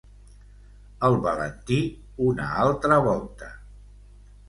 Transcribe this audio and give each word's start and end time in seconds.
El 1.09 1.19
Valentí, 1.27 1.79
una 2.31 2.51
altra 2.67 3.01
volta... 3.13 3.55